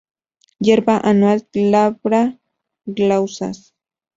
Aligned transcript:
Hierba 0.59 0.97
anual 0.97 1.47
glabra, 1.53 2.39
glaucas. 2.87 3.75